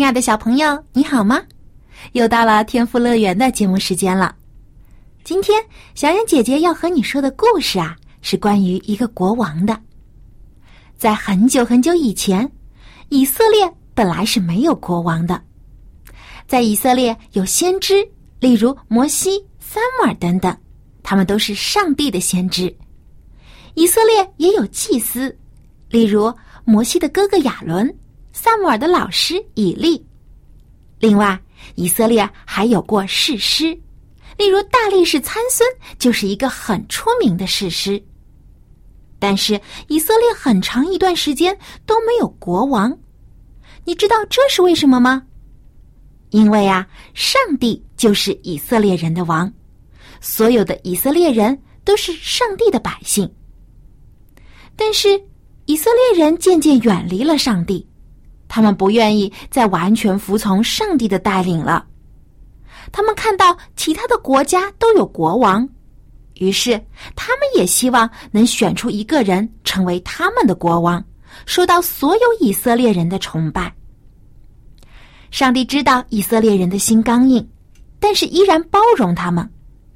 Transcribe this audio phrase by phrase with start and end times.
[0.00, 1.42] 亲爱的小朋友，你好吗？
[2.12, 4.34] 又到了天赋乐园的节目时间了。
[5.24, 5.62] 今天，
[5.94, 9.78] 小冉姐姐要和你说的故事啊，是关于一个国王的。
[10.96, 12.50] 在很久很久以前，
[13.10, 15.38] 以色列本来是没有国王的。
[16.46, 17.96] 在以色列有先知，
[18.38, 20.56] 例如摩西、撒母耳等等，
[21.02, 22.74] 他们都是上帝的先知。
[23.74, 25.38] 以色列也有祭司，
[25.90, 26.32] 例如
[26.64, 27.94] 摩西的哥哥亚伦。
[28.32, 30.04] 萨姆尔的老师以利。
[30.98, 31.40] 另外，
[31.74, 33.66] 以色列还有过士师，
[34.36, 38.02] 例如大力士参孙就是一个很出名的士师。
[39.18, 42.96] 但是，以色列很长一段时间都没有国王。
[43.84, 45.22] 你知道这是为什么吗？
[46.30, 49.52] 因为啊，上帝就是以色列人的王，
[50.20, 53.30] 所有的以色列人都是上帝的百姓。
[54.76, 55.20] 但是，
[55.66, 57.86] 以色列人渐渐远离了上帝。
[58.50, 61.86] 他们不愿意再完全服从上帝的带领了。
[62.90, 65.66] 他们看到其他的国家都有国王，
[66.34, 66.72] 于是
[67.14, 71.02] 他们也希望能选出一个人成为他们的国王，
[71.46, 73.72] 受到所有以色列人的崇拜。
[75.30, 77.48] 上帝知道以色列人的心刚硬，
[78.00, 79.48] 但是依然包容他们，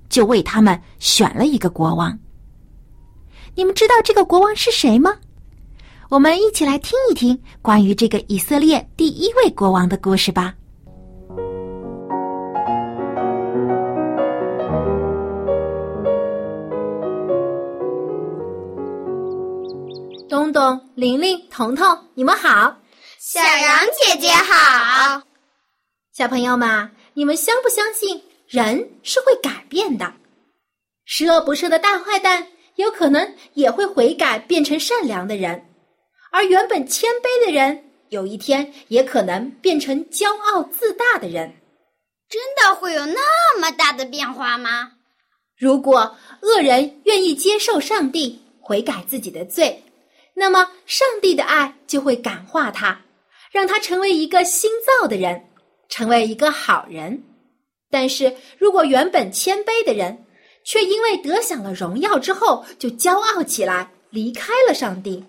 [0.09, 2.17] 就为他们选了一个国王。
[3.57, 5.13] 你们知道这个国王是谁吗？
[6.11, 10.55] 我们一起来听一听关于这个以色列第一位国王的故事吧。
[20.29, 22.77] 东东、玲玲、彤彤，你们好！
[23.19, 25.23] 小羊姐姐好！
[26.13, 30.13] 小朋友们，你们相不相信人是会改变的？
[31.07, 35.61] 十恶不赦的大坏蛋有可能也会悔改，变成善良的人。
[36.35, 41.55] 而原本谦卑的人，有一天也可能变成骄傲自大的人。
[42.29, 44.91] 真的会有那么大的变化吗？
[45.57, 49.81] 如果恶人愿意接受上帝，悔改自己的罪，
[50.35, 53.01] 那么上帝的爱就会感化他，
[53.53, 55.41] 让他成为一个新造的人，
[55.89, 57.23] 成为一个好人。
[57.93, 60.27] 但是如果原本谦卑的人，
[60.65, 65.25] 却因为得享了荣耀之后就骄傲起来，离开了上帝。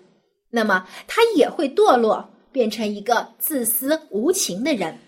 [0.50, 4.98] 那么他也会堕落，变成一个自私无情的人。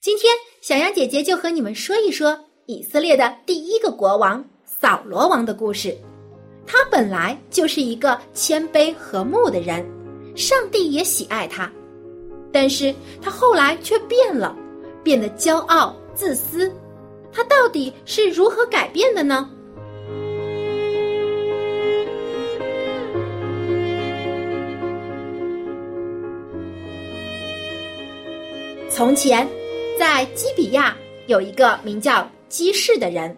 [0.00, 5.96] 今天，小羊姐姐就和你们说一说以色列的第一个国王扫罗王的故事。
[6.66, 9.84] 他本来就是一个谦卑和睦的人，
[10.36, 11.70] 上帝也喜爱他，
[12.52, 14.56] 但是他后来却变了，
[15.02, 16.72] 变得骄傲自私。
[17.32, 19.50] 他到底是如何改变的呢？
[28.92, 29.48] 从前，
[29.96, 30.96] 在基比亚
[31.28, 33.34] 有一个名叫基士的人，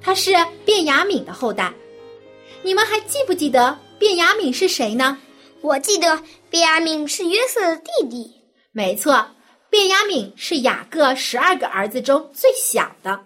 [0.00, 0.32] 他是
[0.64, 1.70] 卞雅敏的后代。
[2.62, 5.18] 你们还记不记得卞雅敏是谁呢？
[5.60, 8.32] 我记得卞雅敏是约瑟的弟弟。
[8.72, 9.12] 没错，
[9.68, 13.20] 卞雅敏是雅各十二个儿子中最小的，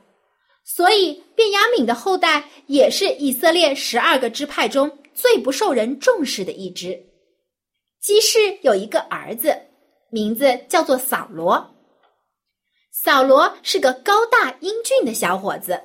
[0.65, 7.01] 所以卞雅敏的后代也是以色列十二个支派中最不受人重视的一支。
[8.03, 9.57] 基士有一个儿子。
[10.15, 11.75] 名字叫做扫罗。
[12.93, 15.83] 扫罗是个高大英俊的小伙子，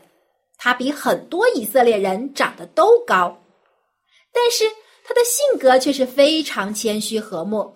[0.55, 3.35] 他比很多以色列人长得都高，
[4.31, 4.65] 但是
[5.03, 7.73] 他的性格却是非常谦虚和睦，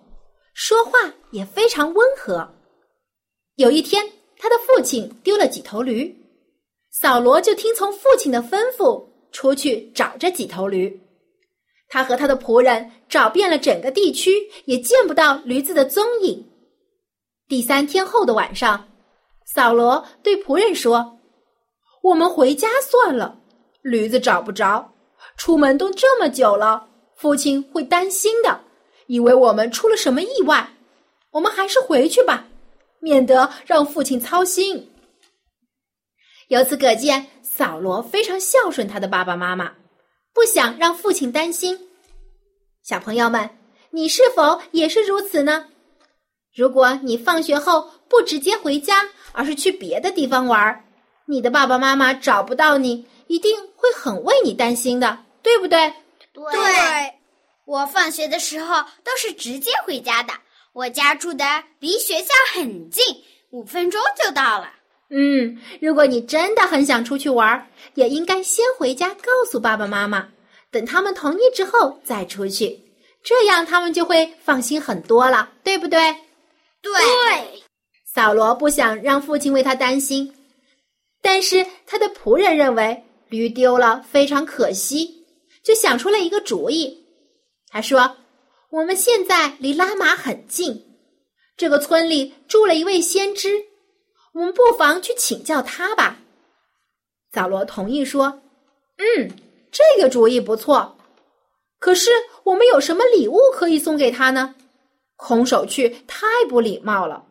[0.54, 0.92] 说话
[1.32, 2.48] 也非常温和。
[3.56, 4.08] 有一天，
[4.38, 6.16] 他的父亲丢了几头驴，
[6.92, 11.02] 扫罗就听从父亲的吩咐，出去找这几头驴。
[11.94, 16.44] 他和他的仆人找遍了整个地区，也见不到驴子的踪影。
[17.48, 18.88] 第三天后的晚上，
[19.46, 21.20] 扫罗对仆人说
[22.02, 23.38] ：“我们回家算了，
[23.84, 24.92] 驴子找不着，
[25.38, 28.60] 出门都这么久了，父亲会担心的，
[29.06, 30.68] 以为我们出了什么意外。
[31.30, 32.48] 我们还是回去吧，
[33.02, 34.90] 免得让父亲操心。”
[36.50, 39.74] 由此可见，扫罗非常孝顺他的爸爸妈妈。
[40.34, 41.80] 不想让父亲担心，
[42.82, 43.50] 小朋友们，
[43.92, 45.68] 你是否也是如此呢？
[46.56, 50.86] 如果你放学后不直接回家，而是去别的地方玩，
[51.26, 55.94] 你的爸爸妈妈找不到你，一定会很为你担心的，对不对？
[56.34, 57.14] 对，
[57.66, 60.34] 我放学的时候都是直接回家的。
[60.74, 61.46] 我家住的
[61.80, 63.04] 离学校很近，
[63.52, 64.72] 五分钟就到了。
[65.16, 70.28] 嗯，如果你真的很想出去玩，也应该先回家告诉爸爸妈妈，
[70.72, 72.80] 等他们同意之后再出去，
[73.24, 76.00] 这样他们就会放心很多了，对不对？
[76.82, 76.92] 对，
[78.12, 80.34] 扫罗不想让父亲为他担心，
[81.22, 85.26] 但是他的仆人认为驴丢了非常可惜，
[85.64, 87.06] 就想出了一个主意。
[87.70, 88.18] 他说
[88.72, 90.84] ：“我们现在离拉玛很近，
[91.56, 93.64] 这个村里住了一位先知。”
[94.34, 96.18] 我们不妨去请教他吧。
[97.32, 98.42] 扫罗同意说
[98.98, 99.32] ：“嗯，
[99.72, 100.98] 这个主意不错。
[101.80, 102.12] 可是
[102.44, 104.56] 我们有什么礼物可以送给他呢？
[105.16, 107.26] 空手去太不礼貌了。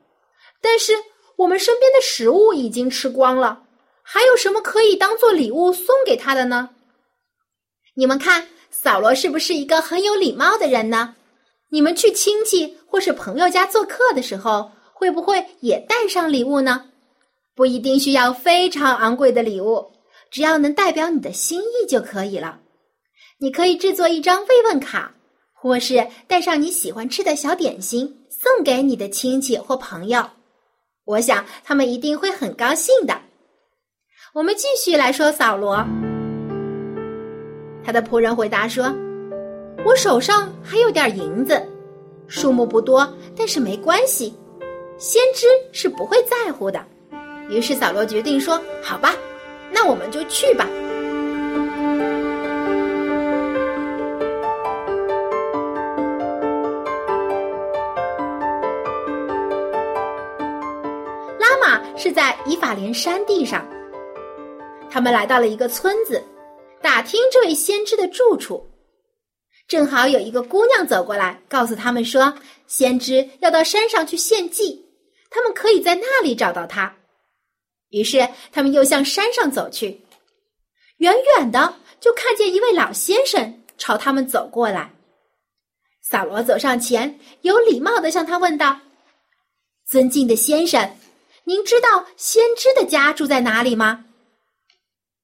[0.60, 0.92] 但是
[1.36, 3.64] 我们身边的食物已经吃光了，
[4.02, 6.70] 还有什么可以当做礼物送给他的呢？
[7.94, 11.16] 你们看，扫罗是不是一个很有礼貌的人呢？
[11.70, 16.90] 你们去亲戚或是朋友家做客的时候，会不会也带上礼物呢？”
[17.54, 19.92] 不一定需要非常昂贵的礼物，
[20.30, 22.60] 只要能代表你的心意就可以了。
[23.38, 25.12] 你可以制作一张慰问卡，
[25.52, 30.24] 或是带上你喜欢吃的小点心送给你的亲戚或朋友。
[31.04, 33.20] 我想他们一定会很高兴的。
[34.32, 35.84] 我们继续来说扫罗，
[37.84, 38.94] 他的仆人回答说
[39.84, 41.60] ：“我手上还有点银子，
[42.28, 43.06] 数目不多，
[43.36, 44.32] 但是没关系，
[44.96, 46.82] 先知是不会在乎的。”
[47.48, 49.14] 于是扫罗决定说：“好吧，
[49.70, 50.66] 那我们就去吧。”
[61.38, 63.66] 拉玛是在以法莲山地上。
[64.90, 66.22] 他们来到了一个村子，
[66.80, 68.66] 打听这位先知的住处。
[69.68, 72.34] 正好有一个姑娘走过来，告诉他们说
[72.66, 74.86] ：“先知要到山上去献祭，
[75.30, 76.94] 他们可以在那里找到他。”
[77.92, 80.00] 于是他们又向山上走去，
[80.96, 84.92] 远远的就看见一位老先生朝他们走过来。
[86.02, 88.80] 萨罗走上前，有礼貌的向他问道
[89.86, 90.96] ：“尊敬的先生，
[91.44, 94.06] 您知道先知的家住在哪里吗？”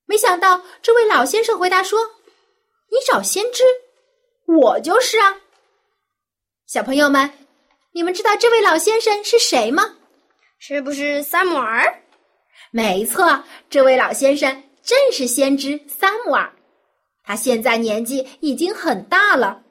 [0.07, 1.99] 没想到这位老先生回答说
[2.93, 3.65] ：“你找先知，
[4.47, 5.41] 我就是啊。”
[6.67, 7.31] 小朋友们，
[7.93, 9.97] 你们知道这位老先生是谁吗？
[10.59, 12.03] 是不是萨姆尔？
[12.71, 16.53] 没错，这位老先生正是先知萨姆尔。
[17.25, 19.63] 他现在年纪已经很大了。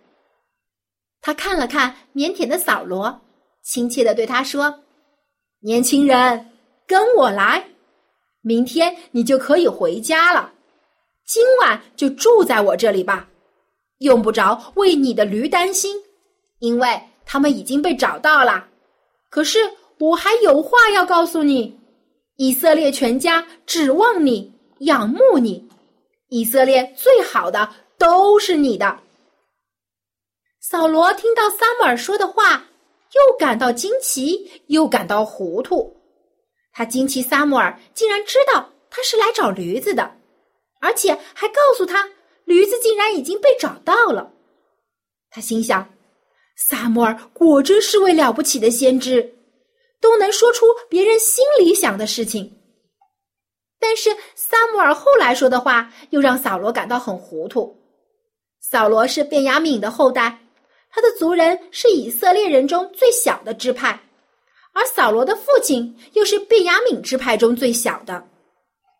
[1.21, 3.21] 他看了看腼腆的扫罗，
[3.63, 4.83] 亲切的对他说
[5.61, 6.51] ：“年轻人，
[6.88, 7.63] 跟我来，
[8.41, 10.51] 明天你就可以回家了。
[11.25, 13.27] 今晚就住在我这里吧，
[14.00, 15.95] 用不着为你的驴担心，
[16.59, 18.67] 因为他们已经被找到了。
[19.29, 19.59] 可是
[20.00, 21.77] 我还有话要告诉你。”
[22.38, 25.67] 以色列全家指望你，仰慕你。
[26.29, 29.00] 以色列最好的都是你的。
[30.60, 32.65] 扫罗听到撒母耳说的话，
[33.15, 35.96] 又感到惊奇，又感到糊涂。
[36.72, 40.17] 他惊奇撒母耳竟然知道他是来找驴子的，
[40.79, 42.08] 而且还告诉他
[42.46, 44.32] 驴子竟然已经被找到了。
[45.32, 45.89] 他心想：
[46.56, 49.37] 撒母耳果真是位了不起的先知。
[50.01, 52.58] 都能说出别人心里想的事情，
[53.80, 57.75] 但是萨姆尔后来说的话又让扫罗感到很糊涂。
[58.62, 60.39] 扫罗是便雅敏的后代，
[60.92, 64.00] 他的族人是以色列人中最小的支派，
[64.74, 68.24] 而扫罗的父亲又是便雅敏支派中最小的。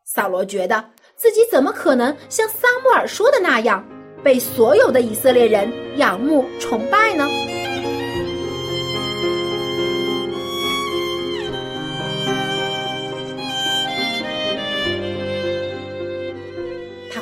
[0.06, 3.86] 扫罗觉得自己怎么可能像萨姆尔说的那样，
[4.24, 7.28] 被所有的以色列人仰慕崇拜呢？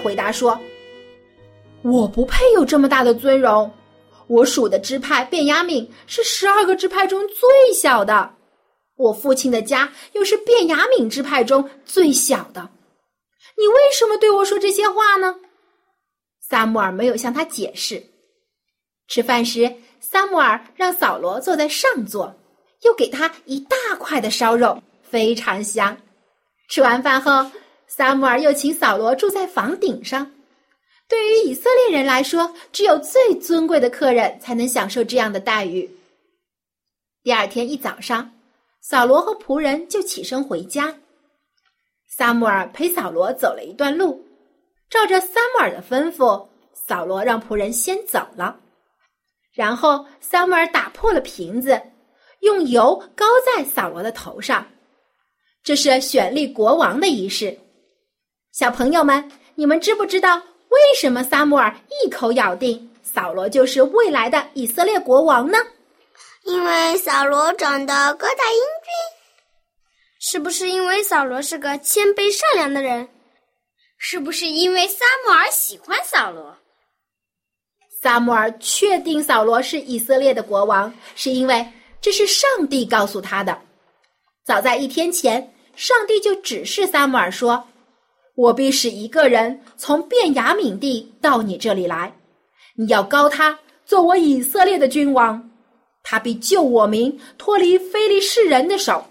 [0.05, 0.59] 回答说
[1.81, 3.73] ：“我不配有这么大的尊荣。
[4.27, 8.35] 我属的支派便雅敏是十二个支派中最小的，
[8.97, 12.69] 我父亲的家又是便雅敏支派中最小的。
[13.57, 15.37] 你为什么对我说这些话呢？”
[16.39, 18.03] 萨穆尔没有向他解释。
[19.07, 22.31] 吃饭时，萨穆尔让扫罗坐在上座，
[22.83, 25.97] 又给他一大块的烧肉，非常香。
[26.69, 27.49] 吃完饭后。
[27.87, 30.31] 萨姆尔又请扫罗住在房顶上，
[31.07, 35.89] 对于以色列人来说，只有最尊贵的客人才能享受这样的待遇。
[37.23, 38.33] 第二天一早上，
[38.81, 40.93] 扫罗和仆人就起身回家。
[42.07, 44.25] 撒母耳陪扫罗走了一段路，
[44.89, 48.59] 照着撒母耳的吩咐，扫罗让仆人先走了。
[49.53, 51.81] 然后撒母耳打破了瓶子，
[52.41, 54.65] 用油膏在扫罗的头上，
[55.63, 57.57] 这是选立国王的仪式。
[58.55, 60.37] 小朋友们，你们知不知道？
[60.69, 65.57] 为什么撒母耳一口咬定扫罗就是未来的以色列国王呢？
[66.45, 68.93] 因为扫罗长得高大英俊。
[70.21, 73.09] 是不是因为扫罗是个谦卑善良的人？
[73.97, 76.55] 是不是因为撒母耳喜欢扫罗？
[78.01, 81.67] 撒母耳确定扫罗是以色列的国王，是因为
[81.99, 83.59] 这是上帝告诉他的。
[84.45, 87.61] 早在一天前，上帝就指示撒母耳说。
[88.35, 92.13] 我必使一个人从便雅悯地到你这里来，
[92.75, 95.49] 你要高他做我以色列的君王，
[96.03, 99.05] 他必救我民脱离非利士人的手，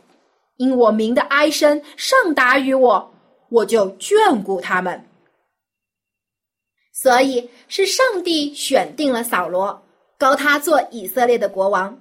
[0.59, 3.15] 因我民的哀声上达于我，
[3.49, 5.03] 我就眷顾他们。
[6.93, 9.83] 所以是上帝选定了扫罗，
[10.19, 11.99] 高他做以色列的国王，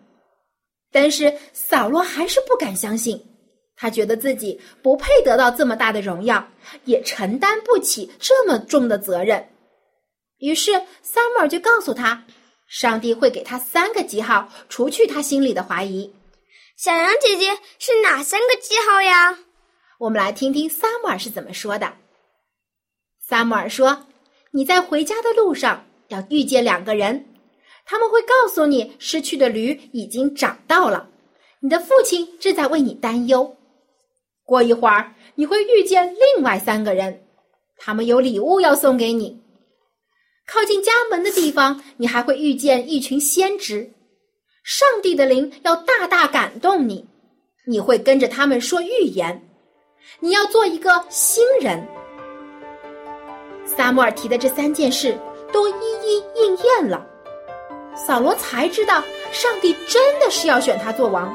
[0.92, 3.20] 但是扫罗还是不敢相信。
[3.84, 6.48] 他觉得自己不配得到这么大的荣耀，
[6.86, 9.46] 也承担不起这么重的责任。
[10.38, 10.72] 于是，
[11.02, 12.24] 萨母尔就告诉他，
[12.66, 16.16] 上帝会给他三个记号，除去他心里的怀疑。
[16.78, 19.40] 小羊姐姐是哪三个记号呀？
[20.00, 21.96] 我们来听听萨母尔是怎么说的。
[23.28, 24.06] 萨母尔说
[24.52, 27.26] ：“你在回家的路上要遇见两个人，
[27.86, 31.10] 他们会告诉你失去的驴已经找到了，
[31.60, 33.54] 你的父亲正在为你担忧。”
[34.46, 37.24] 过一会儿，你会遇见另外三个人，
[37.78, 39.42] 他们有礼物要送给你。
[40.46, 43.90] 靠近家门的地方，你还会遇见一群先知，
[44.64, 47.08] 上帝的灵要大大感动你，
[47.66, 49.42] 你会跟着他们说预言。
[50.20, 51.88] 你要做一个新人。
[53.66, 55.18] 撒母耳提的这三件事
[55.54, 57.08] 都一一应验了，
[57.96, 61.34] 扫罗才知道上帝真的是要选他做王，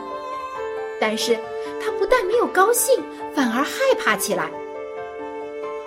[1.01, 1.39] 但是。
[1.81, 3.03] 他不但没有高兴，
[3.35, 4.51] 反而害怕起来。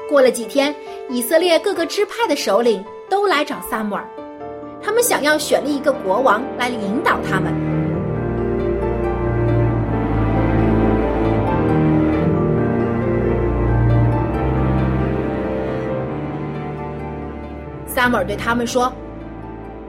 [0.10, 0.76] 过了几天，
[1.10, 4.06] 以色列各个支派的首领都来找撒母耳，
[4.82, 7.54] 他们想要选立一个国王来领导他们。
[17.88, 18.92] 撒母耳对他们说：“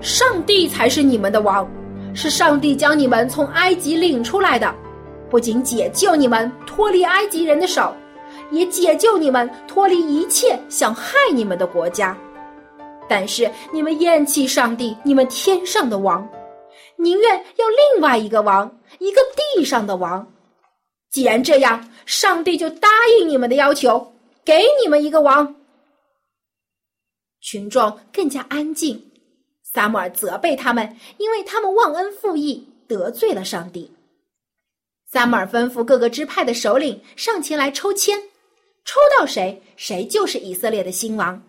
[0.03, 1.67] 上帝才是你们的王，
[2.15, 4.73] 是上帝将你们从埃及领出来的。”
[5.33, 7.97] 不仅解救你们脱离埃及人的手，
[8.51, 12.15] 也解救你们脱离一切想害你们的国家。
[13.09, 16.29] 但是你们厌弃上帝，你们天上的王，
[16.97, 19.23] 宁愿要另外一个王，一个
[19.57, 20.31] 地上的王。
[21.11, 24.13] 既然这样，上帝就答应你们的要求，
[24.45, 25.55] 给你们一个王。
[27.41, 29.03] 群众更加安静。
[29.63, 33.91] 撒母耳责备他们，因为他们忘恩负义，得罪了上帝。
[35.13, 38.19] 撒母耳吩咐各个支派的首领上前来抽签，
[38.87, 41.43] 抽到谁，谁就是以色列的新王。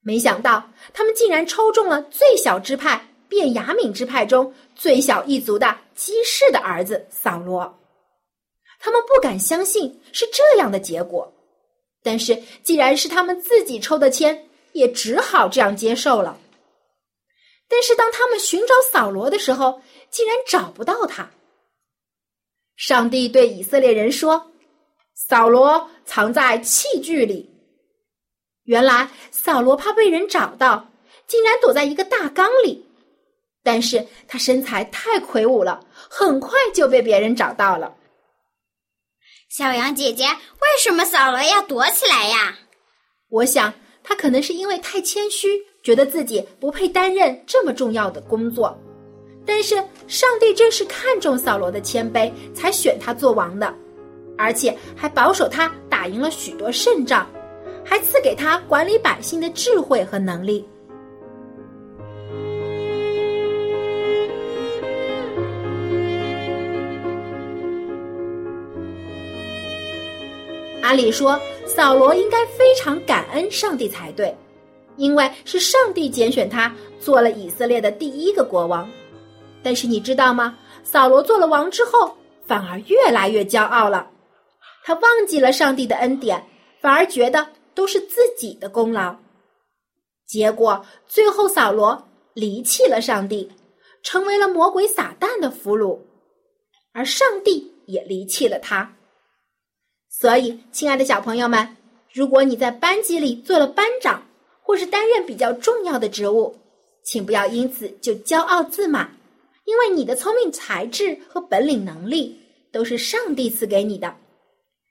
[0.00, 7.78] 没想到他们竟然抽中了最小支派便雅悯支派中最小一族的基士的儿子扫罗。
[8.80, 11.30] 他们不敢相信是这样的结果，
[12.02, 16.38] 但是既然是他们自己抽的签，也只好这样接受了。
[17.68, 21.30] 但是当他们寻找扫罗的时候，竟然找不到他。
[22.76, 24.52] 上帝对以色列人说
[25.14, 27.50] ：“扫罗藏在器具里。”
[28.64, 30.90] 原来扫罗怕被人找到，
[31.26, 32.86] 竟然躲在一个大缸里。
[33.62, 37.94] 但是他身材太魁梧了，很快就被别人找到了。
[39.48, 42.58] 小羊姐姐，为什么扫罗要躲起来呀？
[43.30, 48.76] 我想他可能是因为太谦虚，觉得自己不配担任这么重要的工作。
[49.46, 53.72] 但是上帝正是看中扫罗的谦卑，才选他做王的，
[54.38, 57.26] 而且还保守他打赢了许多胜仗，
[57.84, 60.66] 还赐给他管理百姓的智慧和能力。
[70.80, 74.34] 按理说，扫罗应该非常感恩上帝才对，
[74.96, 78.88] 因为是上帝拣选他做了以色列的第一个国王。
[79.64, 80.56] 但是你知道吗？
[80.84, 82.14] 扫罗做了王之后，
[82.46, 84.10] 反而越来越骄傲了。
[84.84, 86.44] 他忘记了上帝的恩典，
[86.80, 89.16] 反而觉得都是自己的功劳。
[90.26, 93.50] 结果最后扫罗离弃了上帝，
[94.02, 95.98] 成为了魔鬼撒旦的俘虏，
[96.92, 98.94] 而上帝也离弃了他。
[100.10, 101.76] 所以，亲爱的小朋友们，
[102.12, 104.22] 如果你在班级里做了班长，
[104.62, 106.54] 或是担任比较重要的职务，
[107.04, 109.10] 请不要因此就骄傲自满，
[109.64, 112.40] 因为你的聪明才智和本领能力
[112.72, 114.16] 都是上帝赐给你的，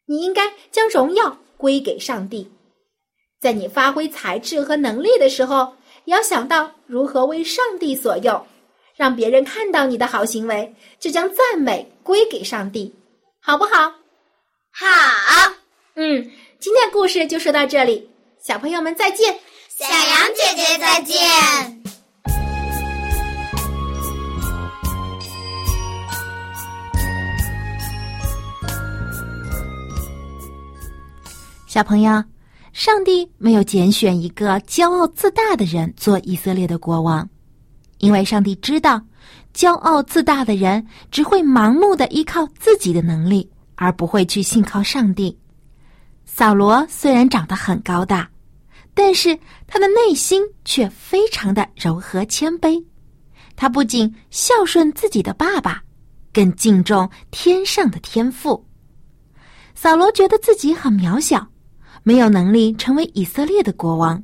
[0.06, 2.52] 你应该将荣耀归给上帝。
[3.40, 5.76] 在你发挥才智和能力的时候，
[6.06, 8.46] 也要想到如何为上帝所用，
[8.96, 12.96] 让别人看到你的好行为，就将赞美归给上帝，
[13.42, 13.94] 好不好？
[14.72, 15.54] 好，
[15.96, 18.10] 嗯，今天故事就说到这里，
[18.42, 19.38] 小朋友们再见，
[19.70, 21.83] 小羊姐姐再见。
[31.74, 32.24] 小朋友，
[32.72, 37.28] 上帝没有拣选一个骄傲自大的人做以色列的国王，
[37.98, 39.02] 因为上帝知道，
[39.56, 43.50] 骄傲自大的人只会盲目的依靠自己的能力。
[43.74, 45.36] 而不会去信靠上帝。
[46.26, 48.30] 扫罗虽然长得很高大，
[48.94, 52.86] 但是他的内心却非常的柔和谦卑。
[53.56, 55.82] 他不仅孝顺自己的爸爸，
[56.32, 58.64] 更敬重天上的天父。
[59.74, 61.48] 扫罗觉得自己很渺小，
[62.04, 64.22] 没有能力成为以色列的国王，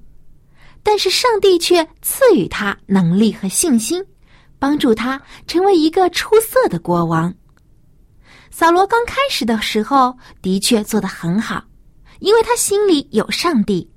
[0.83, 4.03] 但是上帝却赐予他能力和信心，
[4.59, 7.33] 帮助他成为一个出色的国王。
[8.51, 11.63] 扫罗刚开始的时候的确做得很好，
[12.19, 13.89] 因为他心里有上帝。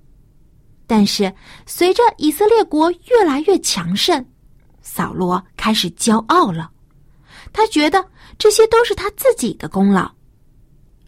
[0.86, 1.32] 但是
[1.66, 4.24] 随着以色列国越来越强盛，
[4.82, 6.70] 扫罗开始骄傲了。
[7.52, 8.04] 他觉得
[8.38, 10.10] 这些都是他自己的功劳，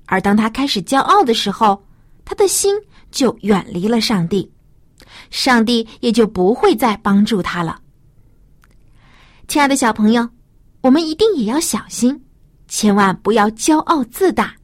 [0.07, 1.84] 而当他开始骄傲的时候，
[2.25, 2.75] 他的心
[3.11, 4.51] 就远离了上帝，
[5.31, 7.81] 上帝也就不会再帮助他了。
[9.47, 10.29] 亲爱的小朋友，
[10.81, 12.21] 我们一定也要小心。
[12.67, 14.55] 千万不要骄傲自大，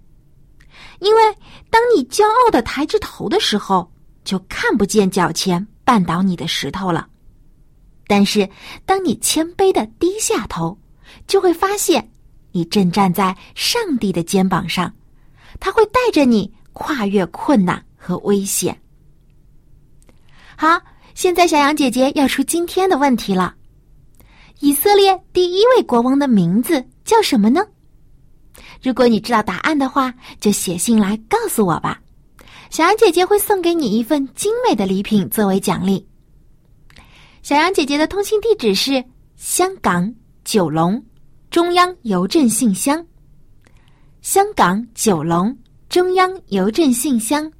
[1.00, 1.22] 因为
[1.68, 3.92] 当你骄傲的抬着头的时候，
[4.24, 7.06] 就看不见脚前绊倒你的石头了。
[8.06, 8.48] 但是，
[8.86, 10.76] 当你谦卑的低下头，
[11.28, 12.10] 就会发现
[12.50, 14.92] 你正站在上帝的肩膀上，
[15.60, 18.80] 他会带着你跨越困难和危险。
[20.56, 20.80] 好，
[21.14, 23.54] 现在小杨姐姐要出今天的问题了：
[24.60, 27.66] 以色列第一位国王的名字叫什么呢？
[28.82, 32.00] 如果你知道答案的话，就写信来告诉我吧。
[32.70, 36.06] 小杨姐姐会送给你一份精美的礼品作为奖励。
[37.42, 39.02] 小杨姐姐的通信地址是
[39.34, 41.02] 香港九龙
[41.50, 43.04] 中央邮政信箱。
[44.20, 45.56] 香港九龙
[45.90, 47.50] 中央邮政信箱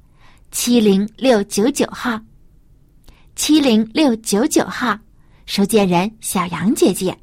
[0.51, 2.17] 七零六九九号。
[3.35, 4.97] 七零六九九号，
[5.45, 7.17] 收件人小杨姐姐。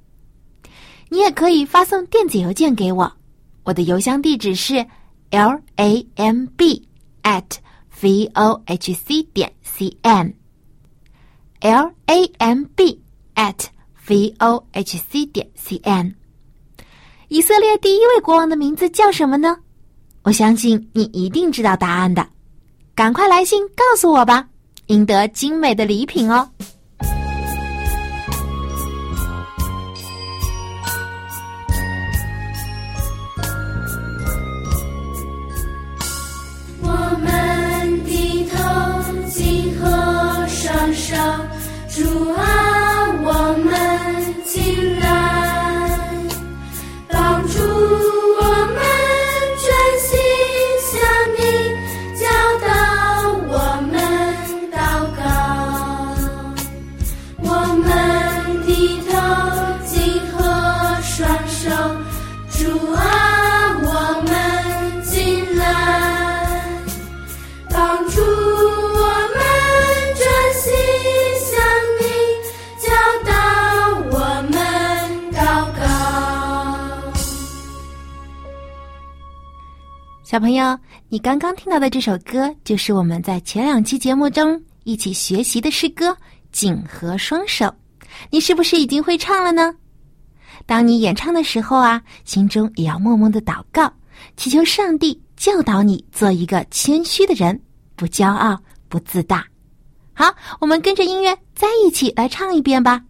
[1.08, 3.10] 你也可以发送电子邮件给我。
[3.64, 4.86] 我的邮箱地址是
[5.30, 6.86] l a m b
[7.22, 7.56] at
[8.02, 13.00] v o h c 点 c n，l a m b
[13.34, 13.64] at
[14.06, 16.14] v o h c 点 c n。
[17.28, 19.56] 以色列第一位国王的名字叫什么呢？
[20.28, 22.26] 我相信你一定知道答案的，
[22.94, 24.46] 赶快来信告诉我吧，
[24.88, 26.46] 赢得精美的礼品哦。
[36.82, 36.88] 我
[37.22, 38.58] 们低头
[39.30, 41.16] 紧合双手
[41.88, 42.67] 主啊，
[80.38, 86.10] 小朋友，你刚刚听到的这首歌，就是我们在前两期节目中一起学习的诗歌
[86.52, 87.64] 《紧合双手》。
[88.30, 89.74] 你是不是已经会唱了呢？
[90.64, 93.92] 当你演唱的时候啊，心中也要默默的祷告，
[94.36, 97.60] 祈求上帝教导你做一个谦虚的人，
[97.96, 98.56] 不骄傲，
[98.88, 99.44] 不自大。
[100.14, 103.02] 好，我们跟着音乐再一起来唱一遍吧。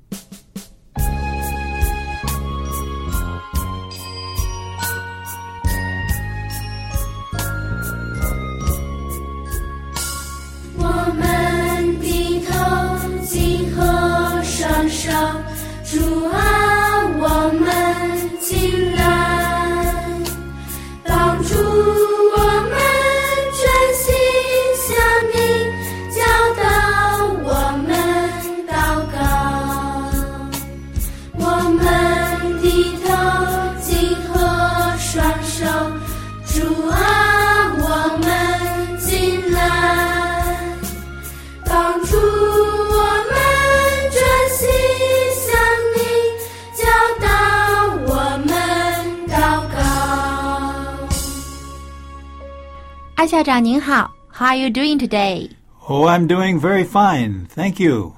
[15.91, 15.97] 主
[16.29, 16.48] 啊，
[53.29, 57.47] 校长您好，How are you doing today？Oh, I'm doing very fine.
[57.49, 58.15] Thank you.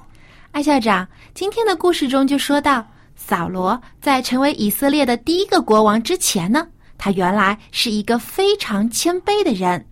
[0.51, 6.65] 艾校长，今天的故事中就说到，扫罗在成为以色列的第一个国王之前呢，
[6.97, 9.85] 他原来是一个非常谦卑的人。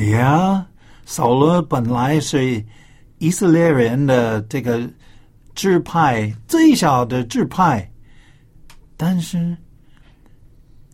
[0.00, 0.64] Yeah，
[1.04, 2.64] 扫罗本来是
[3.18, 4.80] 以色列人的这个
[5.54, 7.88] 支派最小的支派，
[8.96, 9.56] 但是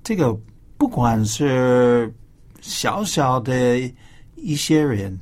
[0.05, 0.39] 这个
[0.77, 2.15] 不管是
[2.63, 3.79] 小小的
[4.37, 5.21] 一些人，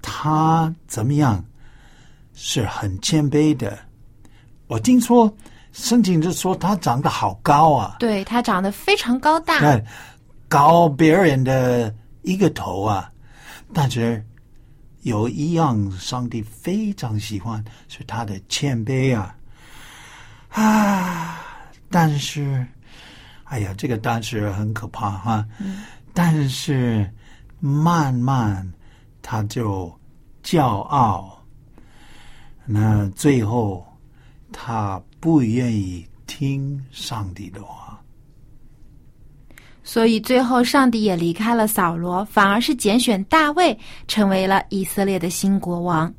[0.00, 1.44] 他怎么样？
[2.34, 3.78] 是很谦卑的。
[4.66, 5.32] 我听说
[5.72, 9.84] 圣经就说他长得好高啊，对他长得非常高大，看
[10.48, 13.10] 高别人的一个头啊，
[13.72, 14.24] 但是
[15.02, 19.34] 有一样上帝非常喜欢是他的谦卑啊。
[20.50, 21.40] 啊！
[21.90, 22.66] 但是，
[23.44, 25.46] 哎呀，这个但是很可怕哈、
[26.14, 27.06] 但是
[27.60, 28.66] 慢慢
[29.20, 29.92] 他就
[30.42, 31.38] 骄傲，
[32.64, 33.84] 那最后
[34.52, 38.00] 他不愿意听上帝的话。
[39.82, 46.12] 所以最后上帝也离开了扫罗，反而是拣选大卫成为了以色列的新国王。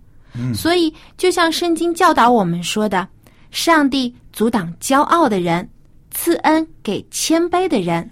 [0.54, 3.08] 所以就像圣经教导我们说的，
[3.52, 5.68] 上帝阻挡骄傲的人，
[6.12, 8.08] 赐恩给谦卑的人。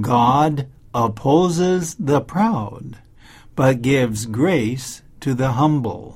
[0.00, 0.60] God
[0.93, 2.95] opposes the proud,
[3.55, 6.13] but gives grace to the humble.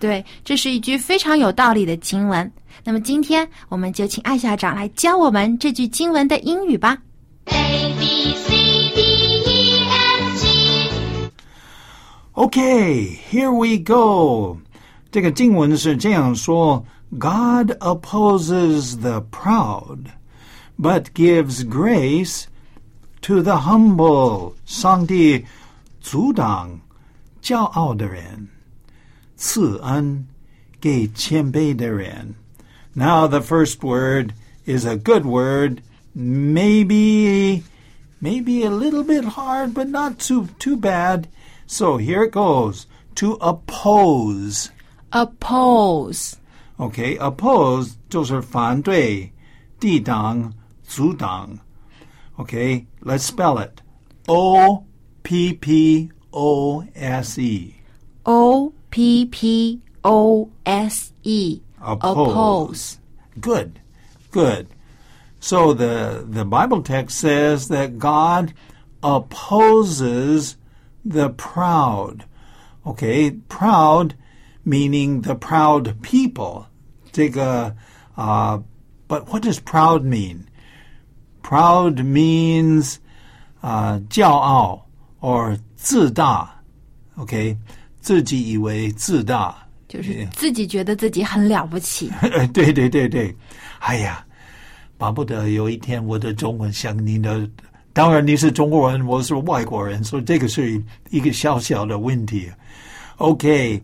[0.00, 2.50] 对，这是一句非常有道理的经文。
[2.84, 6.96] 那么今天我们就请艾校长来教我们这句经文的英语吧。
[7.46, 8.54] A B C
[8.94, 9.00] D
[9.44, 11.30] E F G
[12.34, 14.58] Okay, here we go.
[15.10, 16.84] 这个经文是这样说：
[17.18, 20.04] God opposes the proud,
[20.78, 22.44] but gives grace
[23.22, 24.54] to the humble.
[24.64, 25.44] 上帝
[26.00, 26.80] 阻挡
[27.42, 28.48] 骄傲的人，
[29.36, 30.26] 赐恩
[30.80, 32.34] 给谦卑的人。
[32.94, 34.32] Now the first word
[34.66, 35.78] is a good word,
[36.14, 37.62] maybe
[38.20, 41.24] maybe a little bit hard, but not too too bad.
[41.66, 42.84] So here it goes.
[43.16, 44.70] To oppose.
[45.10, 46.34] Oppose，
[46.78, 49.32] Okay, oppose 就是反对、
[49.80, 50.52] 抵挡、
[50.86, 51.58] 阻挡。
[52.39, 53.81] Okay, let's spell it.
[54.27, 54.85] O
[55.23, 57.75] P P O S E.
[58.25, 62.99] O P P O S E Oppose.
[63.39, 63.79] Good,
[64.31, 64.67] good.
[65.39, 68.53] So the the Bible text says that God
[69.03, 70.57] opposes
[71.03, 72.25] the proud.
[72.85, 74.15] Okay, proud
[74.65, 76.67] meaning the proud people.
[77.11, 77.75] 这个
[78.17, 78.59] uh,
[79.07, 80.47] but what does proud mean?
[81.43, 82.95] Proud means
[83.61, 84.85] uh, 骄傲
[85.19, 86.49] or 自大.
[87.17, 87.55] Okay,
[88.01, 89.55] 自己以为自大。
[89.87, 92.11] 就是自己觉得自己很了不起。
[92.51, 93.35] 对对对对，
[93.77, 94.25] 哎呀，
[94.97, 97.47] 巴不得有一天我的中文像你的。
[97.93, 102.49] 当然你是中国人，我是外国人，所以这个是一个小小的问题。
[103.17, 103.83] OK,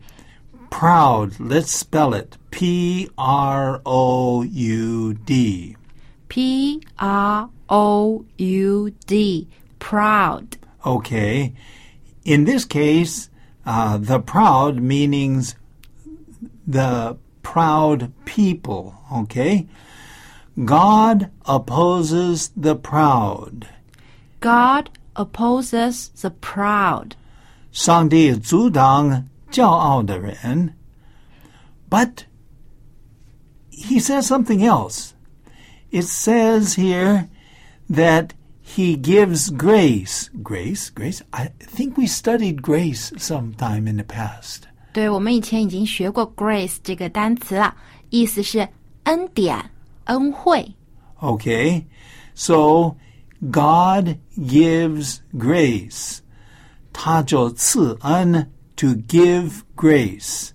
[0.71, 1.29] proud.
[1.37, 2.35] Let's spell it.
[2.49, 5.75] P R O U D.
[6.28, 11.54] P R O U D proud Okay.
[12.24, 13.30] In this case,
[13.64, 15.54] uh, the proud means
[16.66, 18.94] the proud people.
[19.12, 19.66] Okay.
[20.64, 23.68] God opposes the proud.
[24.40, 27.16] God opposes the proud.
[27.72, 30.74] 上帝阻挡骄傲的人。
[31.90, 32.24] But
[33.70, 35.12] he says something else.
[35.90, 37.28] It says here
[37.88, 38.30] that
[38.60, 40.30] he gives grace.
[40.42, 40.90] Grace?
[40.90, 41.22] Grace?
[41.32, 44.62] I think we studied grace sometime in the past.
[44.92, 47.74] 对，我们以前已经学过 grace 这个单词了，
[48.10, 48.68] 意思是
[49.04, 49.70] 恩典、
[50.04, 50.74] 恩惠。
[51.20, 51.84] Okay?
[52.34, 52.96] So
[53.40, 56.18] God gives grace.
[56.92, 60.50] 他就赐恩 to give grace.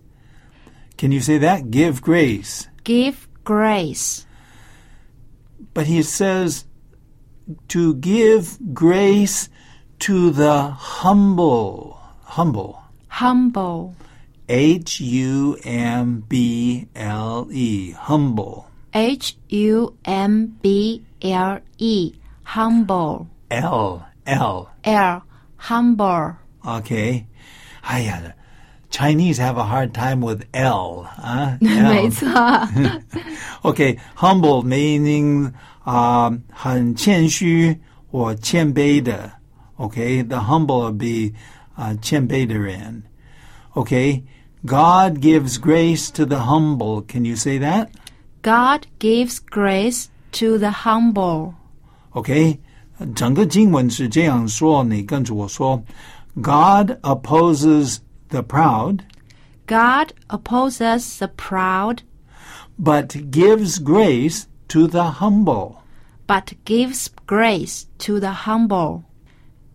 [0.98, 1.70] Can you say that?
[1.70, 2.64] Give grace.
[2.84, 4.24] give grace.
[5.75, 6.65] But he says
[7.69, 9.49] to give grace
[10.01, 11.99] to the humble.
[12.23, 12.83] Humble.
[13.09, 13.95] Humble.
[14.49, 17.93] H U M B L E.
[17.93, 18.69] Humble.
[18.93, 22.15] H U M B L E.
[22.45, 23.27] Humble.
[23.51, 24.07] L.
[24.27, 24.71] L.
[24.85, 25.23] L.
[25.57, 26.37] Humble.
[26.65, 27.27] Okay.
[27.85, 28.21] 哎呀
[28.94, 31.08] Chinese have a hard time with L.
[31.18, 31.58] Huh?
[31.60, 32.10] 没 L.
[32.10, 32.28] 错，
[33.62, 37.80] Okay, humble meaning 啊、很谦虚
[38.12, 39.32] 或谦卑的。
[39.78, 41.36] Okay, the humble would be
[41.76, 43.04] 啊、谦卑的人。
[43.74, 44.24] Okay,
[44.66, 47.04] God gives grace to the humble.
[47.08, 47.90] Can you say that?
[48.42, 51.54] God gives grace to the humble.
[52.12, 52.60] OK，
[53.16, 55.82] 整个经文是这样说，你跟着我说：
[56.36, 57.98] God opposes
[58.30, 59.04] the proud,
[59.66, 62.02] God opposes the proud,
[62.78, 65.78] but gives grace to the humble.
[66.30, 69.02] but gives grace to the humble.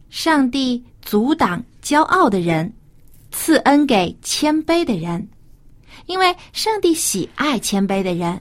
[0.08, 2.72] 上帝阻挡骄傲的人，
[3.32, 5.28] 赐恩给谦卑的人。
[6.06, 8.40] 因为上帝喜爱谦卑的人，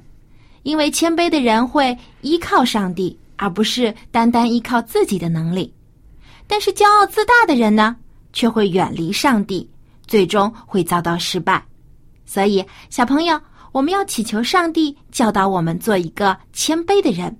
[0.61, 5.73] 因为谦卑的人会依靠上帝，而不是单单依靠自己的能力。
[6.45, 7.95] 但是骄傲自大的人呢，
[8.31, 9.67] 却会远离上帝，
[10.08, 11.64] 最终会遭到失败。
[12.26, 13.40] 所以，小朋友，
[13.70, 17.34] 我们要祈求上帝教导我们做一个谦卑的人，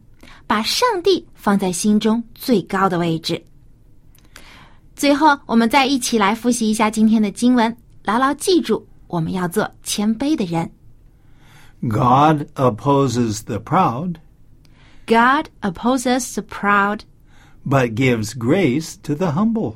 [0.47, 3.43] 把上帝放在心中最高的位置。
[4.95, 10.71] 最后，我们再一起来复习一下今天的经文，牢牢记住，我们要做谦卑的人。
[11.81, 14.17] God opposes the proud,
[15.07, 17.01] God opposes the proud,
[17.65, 19.75] but gives grace to the humble.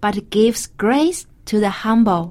[0.00, 2.30] but gives grace to the humble.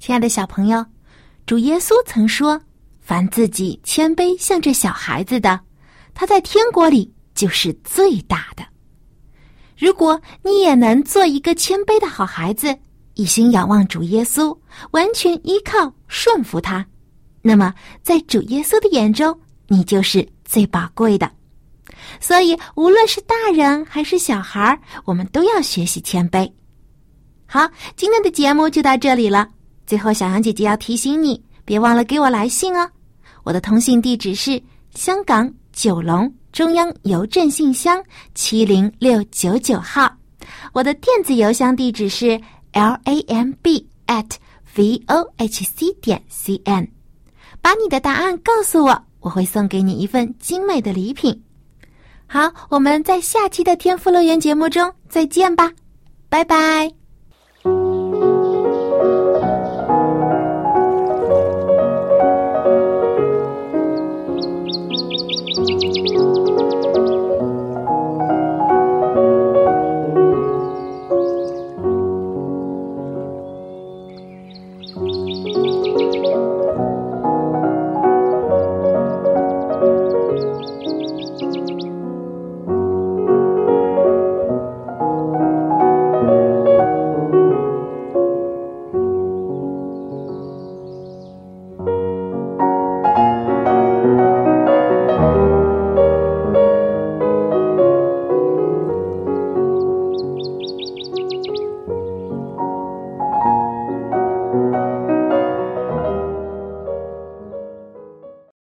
[0.00, 0.84] 亲爱的小朋友，
[1.46, 2.60] 主耶稣曾说
[3.00, 5.60] ：“凡自己谦卑像这小孩子的，
[6.14, 8.64] 他在天国里就是最大的。”
[9.78, 12.76] 如果你也能做一个谦卑的好孩子，
[13.14, 14.56] 一心仰望主耶稣，
[14.90, 16.84] 完全依靠顺服他，
[17.40, 19.38] 那么在主耶稣的眼中，
[19.70, 21.30] 你就是最宝贵的。
[22.20, 26.50] 所以，无论是大人还是小孩，我们都要学习谦卑。
[27.46, 29.48] 好，今天的节目就到这里了。
[29.86, 32.90] 最后，小羊姐姐要提醒你，别忘了给我来信哦。
[33.44, 34.60] 我的通信地址是
[34.94, 38.02] 香港九龙中央邮政信箱
[38.34, 40.12] 七零六九九号。
[40.72, 42.40] 我的电子邮箱地址是
[42.72, 44.30] l a m b at
[44.74, 46.88] v o h c 点 c n。
[47.60, 51.42] 把你的答案告诉我，我会送给你一份精美的礼品。
[52.26, 55.72] 好，我们在下期的天赋乐园节目中再见吧，
[56.28, 56.99] 拜拜。